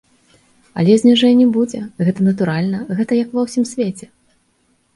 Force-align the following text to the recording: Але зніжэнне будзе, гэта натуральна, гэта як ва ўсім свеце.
Але 0.83 0.95
зніжэнне 1.01 1.45
будзе, 1.59 1.81
гэта 2.09 2.19
натуральна, 2.29 2.79
гэта 2.97 3.21
як 3.23 3.29
ва 3.39 3.47
ўсім 3.51 3.71
свеце. 3.77 4.05